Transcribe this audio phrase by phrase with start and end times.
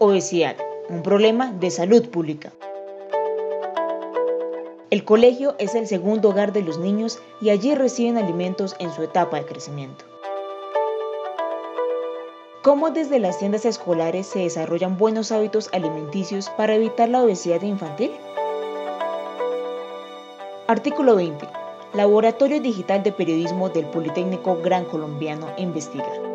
[0.00, 0.54] Obesidad,
[0.88, 2.52] un problema de salud pública.
[4.90, 9.02] El colegio es el segundo hogar de los niños y allí reciben alimentos en su
[9.02, 10.04] etapa de crecimiento.
[12.62, 18.12] ¿Cómo desde las tiendas escolares se desarrollan buenos hábitos alimenticios para evitar la obesidad infantil?
[20.68, 21.44] Artículo 20.
[21.94, 26.27] Laboratorio Digital de Periodismo del Politécnico Gran Colombiano investiga.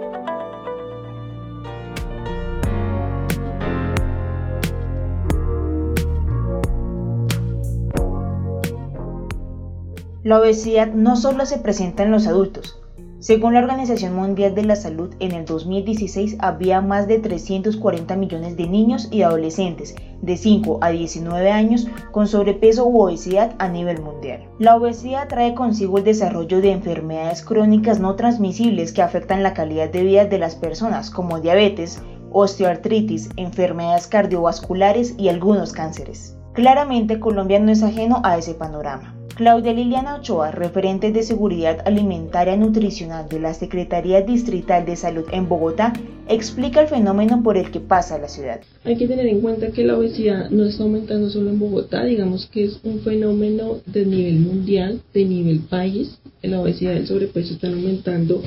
[10.24, 12.80] La obesidad no solo se presenta en los adultos.
[13.20, 18.56] Según la Organización Mundial de la Salud, en el 2016 había más de 340 millones
[18.56, 24.02] de niños y adolescentes de 5 a 19 años con sobrepeso u obesidad a nivel
[24.02, 24.48] mundial.
[24.60, 29.90] La obesidad trae consigo el desarrollo de enfermedades crónicas no transmisibles que afectan la calidad
[29.90, 32.02] de vida de las personas, como diabetes,
[32.32, 36.38] osteoartritis, enfermedades cardiovasculares y algunos cánceres.
[36.54, 39.18] Claramente Colombia no es ajeno a ese panorama.
[39.36, 45.50] Claudia Liliana Ochoa, referente de Seguridad Alimentaria Nutricional de la Secretaría Distrital de Salud en
[45.50, 45.92] Bogotá,
[46.30, 48.62] explica el fenómeno por el que pasa la ciudad.
[48.84, 52.46] Hay que tener en cuenta que la obesidad no está aumentando solo en Bogotá, digamos
[52.46, 56.20] que es un fenómeno de nivel mundial, de nivel país.
[56.44, 58.44] La obesidad y el sobrepeso están aumentando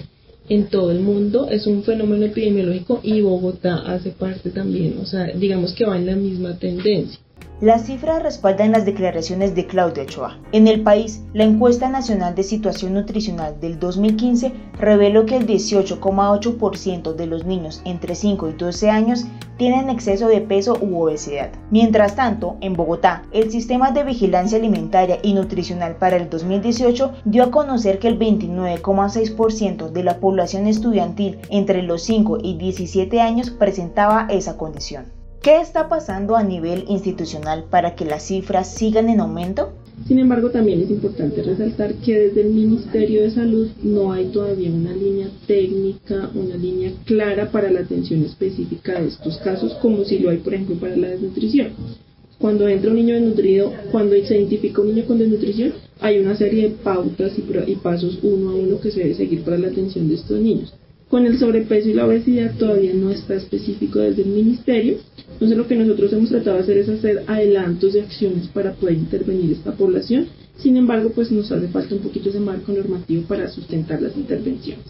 [0.48, 5.26] en todo el mundo, es un fenómeno epidemiológico y Bogotá hace parte también, o sea,
[5.34, 7.18] digamos que va en la misma tendencia.
[7.62, 10.38] Las cifras respaldan las declaraciones de Claudia Ochoa.
[10.52, 17.14] En el país, la encuesta nacional de situación nutricional del 2015 reveló que el 18,8%
[17.14, 19.24] de los niños entre 5 y 12 años
[19.56, 21.48] tienen exceso de peso u obesidad.
[21.70, 27.42] Mientras tanto, en Bogotá, el Sistema de Vigilancia Alimentaria y Nutricional para el 2018 dio
[27.42, 33.48] a conocer que el 29,6% de la población estudiantil entre los 5 y 17 años
[33.48, 35.15] presentaba esa condición.
[35.42, 39.72] ¿Qué está pasando a nivel institucional para que las cifras sigan en aumento?
[40.06, 44.70] Sin embargo, también es importante resaltar que desde el Ministerio de Salud no hay todavía
[44.70, 50.18] una línea técnica, una línea clara para la atención específica de estos casos, como si
[50.18, 51.68] lo hay, por ejemplo, para la desnutrición.
[52.38, 56.64] Cuando entra un niño desnutrido, cuando se identifica un niño con desnutrición, hay una serie
[56.64, 60.16] de pautas y, pasos uno a uno que se debe seguir para la atención de
[60.16, 60.74] estos niños.
[61.08, 64.96] Con el sobrepeso y la obesidad todavía no está específico desde el ministerio,
[65.32, 68.96] entonces lo que nosotros hemos tratado de hacer es hacer adelantos de acciones para poder
[68.96, 70.26] intervenir esta población.
[70.56, 74.84] Sin embargo, pues nos hace falta un poquito ese marco normativo para sustentar las intervenciones.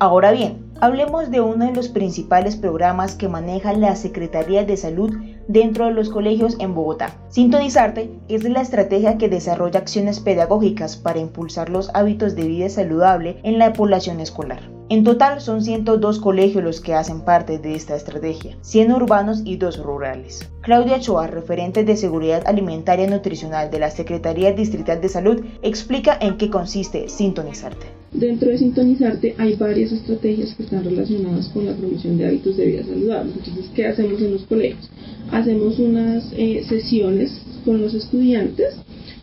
[0.00, 5.10] Ahora bien, hablemos de uno de los principales programas que maneja la Secretaría de Salud
[5.46, 7.16] dentro de los colegios en Bogotá.
[7.28, 13.38] Sintonizarte es la estrategia que desarrolla acciones pedagógicas para impulsar los hábitos de vida saludable
[13.44, 14.75] en la población escolar.
[14.88, 19.56] En total son 102 colegios los que hacen parte de esta estrategia, 100 urbanos y
[19.56, 20.48] 2 rurales.
[20.60, 26.16] Claudia Choa, referente de Seguridad Alimentaria y Nutricional de la Secretaría Distrital de Salud, explica
[26.20, 27.86] en qué consiste Sintonizarte.
[28.12, 32.66] Dentro de Sintonizarte hay varias estrategias que están relacionadas con la promoción de hábitos de
[32.66, 33.34] vida saludables.
[33.38, 34.88] Entonces, ¿qué hacemos en los colegios?
[35.32, 38.76] Hacemos unas eh, sesiones con los estudiantes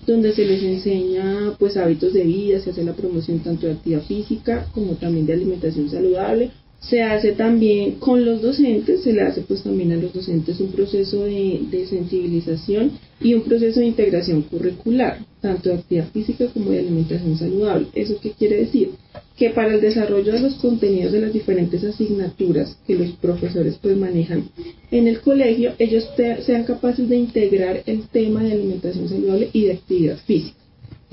[0.05, 4.03] donde se les enseña pues hábitos de vida, se hace la promoción tanto de actividad
[4.03, 6.51] física como también de alimentación saludable.
[6.89, 10.71] Se hace también con los docentes, se le hace pues también a los docentes un
[10.71, 16.79] proceso de, sensibilización y un proceso de integración curricular, tanto de actividad física como de
[16.79, 17.87] alimentación saludable.
[17.93, 18.91] ¿Eso qué quiere decir?
[19.37, 23.97] que para el desarrollo de los contenidos de las diferentes asignaturas que los profesores pues
[23.97, 24.49] manejan
[24.91, 26.07] en el colegio, ellos
[26.45, 30.62] sean capaces de integrar el tema de alimentación saludable y de actividad física.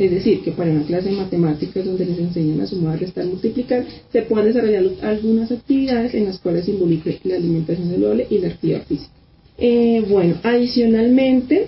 [0.00, 3.84] Es decir, que para una clase de matemáticas donde les enseñan a sumar, restar, multiplicar,
[4.10, 8.48] se puedan desarrollar algunas actividades en las cuales se involucre la alimentación saludable y la
[8.48, 9.12] actividad física.
[9.58, 11.66] Eh, bueno, adicionalmente,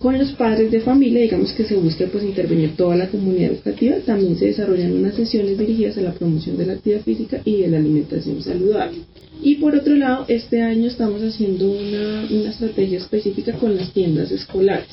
[0.00, 3.94] con los padres de familia, digamos que se busca pues intervenir toda la comunidad educativa,
[4.04, 7.68] también se desarrollan unas sesiones dirigidas a la promoción de la actividad física y de
[7.68, 8.98] la alimentación saludable.
[9.40, 14.88] Y por otro lado, este año estamos haciendo una, estrategia específica con las tiendas escolares.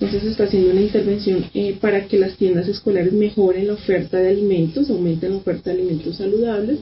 [0.00, 4.28] Entonces está haciendo una intervención eh, para que las tiendas escolares mejoren la oferta de
[4.28, 6.80] alimentos, aumenten la oferta de alimentos saludables,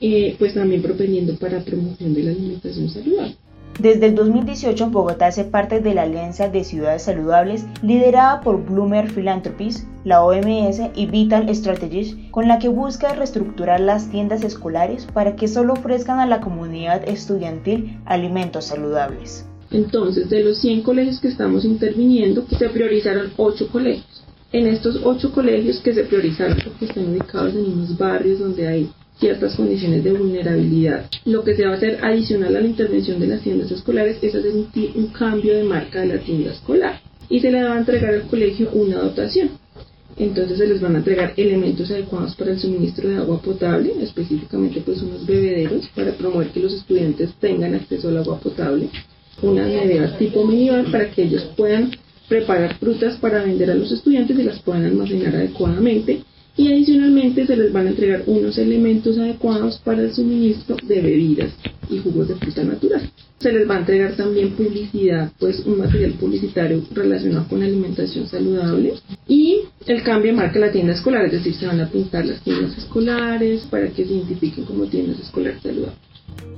[0.00, 3.36] eh, pues también propendiendo para promoción de la alimentación saludable.
[3.80, 9.10] Desde el 2018 Bogotá hace parte de la Alianza de Ciudades Saludables liderada por Bloomer
[9.10, 15.34] Philanthropies, la OMS y Vital Strategies, con la que busca reestructurar las tiendas escolares para
[15.34, 19.48] que solo ofrezcan a la comunidad estudiantil alimentos saludables.
[19.72, 24.22] Entonces, de los 100 colegios que estamos interviniendo, se priorizaron 8 colegios.
[24.52, 28.90] En estos 8 colegios que se priorizaron porque están ubicados en unos barrios donde hay
[29.18, 31.06] ciertas condiciones de vulnerabilidad.
[31.24, 34.34] Lo que se va a hacer adicional a la intervención de las tiendas escolares es
[34.34, 38.14] hacer un, cambio de marca de la tienda escolar y se le va a entregar
[38.14, 39.50] al colegio una dotación.
[40.16, 44.82] Entonces se les van a entregar elementos adecuados para el suministro de agua potable, específicamente
[44.84, 48.90] pues unos bebederos para promover que los estudiantes tengan acceso al agua potable,
[49.40, 51.90] unas neveras tipo minibar para que ellos puedan
[52.28, 56.22] preparar frutas para vender a los estudiantes y las puedan almacenar adecuadamente
[56.56, 61.50] y adicionalmente se les van a entregar unos elementos adecuados para el suministro de bebidas
[61.88, 63.10] y jugos de fruta natural.
[63.38, 68.94] Se les va a entregar también publicidad, pues un material publicitario relacionado con alimentación saludable
[69.26, 72.76] y el cambio marca la tienda escolar, es decir, se van a pintar las tiendas
[72.76, 76.11] escolares para que se identifiquen como tiendas escolares saludables.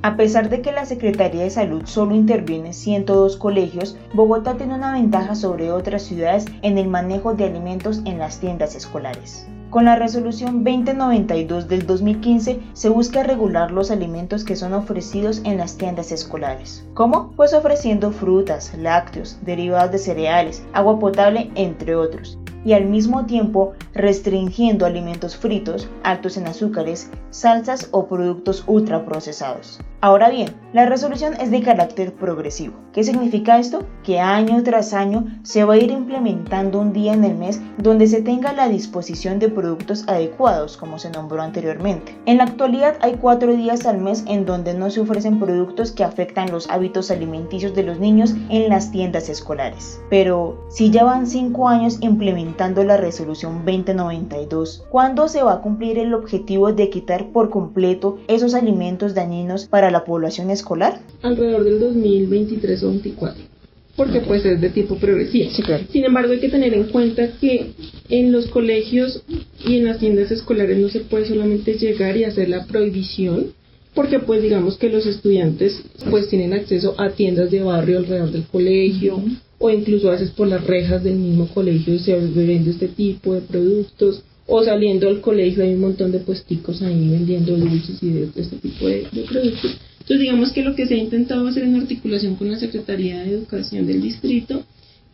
[0.04, 4.74] A pesar de que la Secretaría de Salud solo interviene en 102 colegios, Bogotá tiene
[4.74, 9.48] una ventaja sobre otras ciudades en el manejo de alimentos en las tiendas escolares.
[9.70, 15.56] Con la resolución 2092 del 2015 se busca regular los alimentos que son ofrecidos en
[15.56, 16.86] las tiendas escolares.
[16.92, 17.32] ¿Cómo?
[17.34, 23.72] Pues ofreciendo frutas, lácteos, derivados de cereales, agua potable, entre otros y al mismo tiempo
[23.94, 29.80] restringiendo alimentos fritos, altos en azúcares, salsas o productos ultraprocesados.
[30.00, 32.74] Ahora bien, la resolución es de carácter progresivo.
[32.92, 33.86] ¿Qué significa esto?
[34.02, 38.06] Que año tras año se va a ir implementando un día en el mes donde
[38.06, 42.18] se tenga la disposición de productos adecuados, como se nombró anteriormente.
[42.26, 46.04] En la actualidad hay cuatro días al mes en donde no se ofrecen productos que
[46.04, 50.00] afectan los hábitos alimenticios de los niños en las tiendas escolares.
[50.10, 55.98] Pero si ya van cinco años implementando la resolución 2092, ¿cuándo se va a cumplir
[55.98, 61.00] el objetivo de quitar por completo esos alimentos dañinos para la población escolar?
[61.22, 63.54] Alrededor del 2023 o 2024
[63.96, 65.50] porque pues es de tipo progresivo.
[65.92, 67.74] Sin embargo, hay que tener en cuenta que
[68.08, 69.22] en los colegios
[69.64, 73.52] y en las tiendas escolares no se puede solamente llegar y hacer la prohibición,
[73.94, 75.80] porque pues digamos que los estudiantes
[76.10, 79.22] pues tienen acceso a tiendas de barrio alrededor del colegio,
[79.64, 83.40] o incluso a veces por las rejas del mismo colegio se vende este tipo de
[83.40, 88.28] productos o saliendo al colegio hay un montón de puesticos ahí vendiendo dulces y de,
[88.36, 89.78] este tipo de, productos.
[90.00, 93.30] Entonces digamos que lo que se ha intentado hacer en articulación con la Secretaría de
[93.30, 94.64] Educación del distrito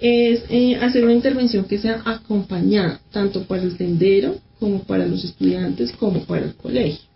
[0.01, 5.23] es eh, hacer una intervención que sea acompañada tanto para el tendero como para los
[5.23, 7.09] estudiantes como para el colegio.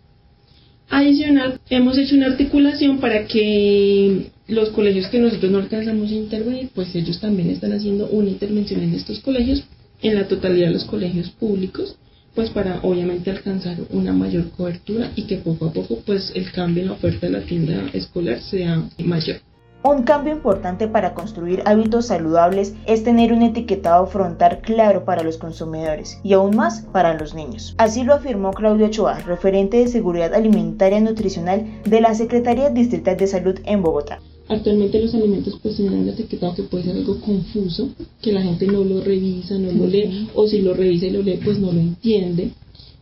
[0.89, 6.69] Adicional, hemos hecho una articulación para que los colegios que nosotros no alcanzamos a intervenir,
[6.75, 9.63] pues ellos también están haciendo una intervención en estos colegios,
[10.01, 11.97] en la totalidad de los colegios públicos,
[12.35, 16.83] pues para obviamente alcanzar una mayor cobertura y que poco a poco pues el cambio
[16.83, 19.37] en la oferta de la tienda escolar sea mayor.
[19.83, 25.37] Un cambio importante para construir hábitos saludables es tener un etiquetado frontal claro para los
[25.37, 27.75] consumidores y aún más para los niños.
[27.77, 33.15] Así lo afirmó Claudio Ochoa, referente de Seguridad Alimentaria y Nutricional de la Secretaría Distrital
[33.15, 34.19] de Salud en Bogotá.
[34.47, 37.89] Actualmente los alimentos pues tienen un etiquetado que puede ser algo confuso,
[38.21, 41.23] que la gente no lo revisa, no lo lee, o si lo revisa y lo
[41.23, 42.51] lee pues no lo entiende.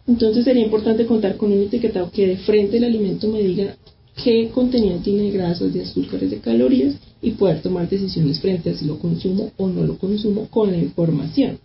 [0.08, 3.76] Entonces sería importante contar con un etiquetado que de frente el alimento me diga
[4.24, 8.78] qué contenido tiene de grasas, de azúcares, de calorías y poder tomar decisiones frente a
[8.78, 11.58] si lo consumo o no lo consumo con la información.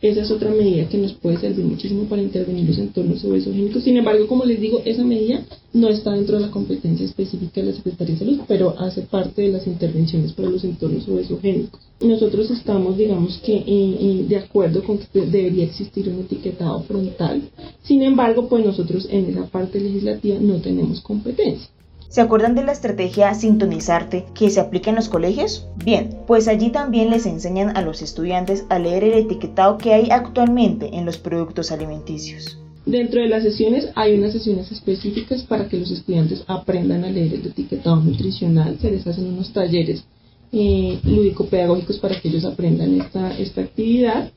[0.00, 3.84] Esa es otra medida que nos puede servir muchísimo para intervenir los entornos obesogénicos.
[3.84, 7.68] Sin embargo, como les digo, esa medida no está dentro de la competencia específica de
[7.68, 11.80] la Secretaría de Salud, pero hace parte de las intervenciones para los entornos obesogénicos.
[12.00, 17.42] Nosotros estamos, digamos que, eh, de acuerdo con que debería existir un etiquetado frontal.
[17.82, 21.68] Sin embargo, pues nosotros en esa parte legislativa no tenemos competencia.
[22.12, 25.66] ¿Se acuerdan de la estrategia Sintonizarte que se aplica en los colegios?
[25.82, 30.10] Bien, pues allí también les enseñan a los estudiantes a leer el etiquetado que hay
[30.10, 32.58] actualmente en los productos alimenticios.
[32.84, 37.32] Dentro de las sesiones hay unas sesiones específicas para que los estudiantes aprendan a leer
[37.32, 38.76] el etiquetado nutricional.
[38.78, 40.04] Se les hacen unos talleres
[40.52, 44.30] eh, lúdico-pedagógicos para que ellos aprendan esta, esta actividad.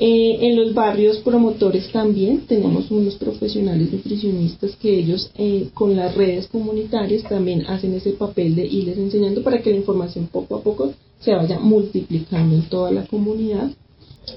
[0.00, 6.14] Eh, en los barrios promotores también tenemos unos profesionales nutricionistas que ellos eh, con las
[6.14, 10.62] redes comunitarias también hacen ese papel de irles enseñando para que la información poco a
[10.62, 13.72] poco se vaya multiplicando en toda la comunidad.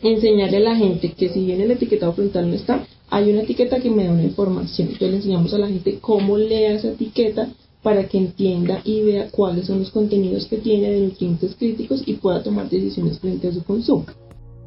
[0.01, 3.79] Enseñarle a la gente que si bien el etiquetado frontal no está, hay una etiqueta
[3.79, 4.87] que me da una información.
[4.87, 7.49] Entonces le enseñamos a la gente cómo lea esa etiqueta
[7.83, 12.13] para que entienda y vea cuáles son los contenidos que tiene de nutrientes críticos y
[12.13, 14.05] pueda tomar decisiones frente a su consumo.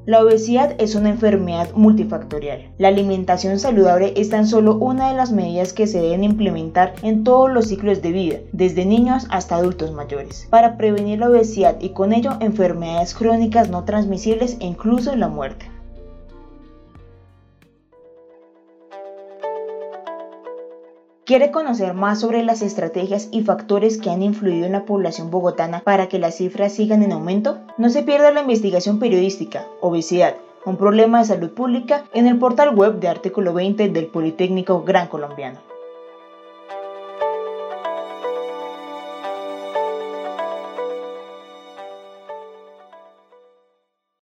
[0.07, 2.71] La obesidad es una enfermedad multifactorial.
[2.77, 7.25] La alimentación saludable es tan solo una de las medidas que se deben implementar en
[7.25, 11.91] todos los ciclos de vida, desde niños hasta adultos mayores, para prevenir la obesidad y
[11.91, 15.74] con ello enfermedades crónicas no transmisibles e incluso la muerte.
[21.27, 25.81] ¿Quiere conocer más sobre las estrategias y factores que han influido en la población bogotana
[25.81, 27.61] para que las cifras sigan en aumento?
[27.79, 30.35] No se pierda la investigación periodística Obesidad,
[30.67, 35.09] un problema de salud pública en el portal web de artículo 20 del Politécnico Gran
[35.09, 35.61] Colombiano.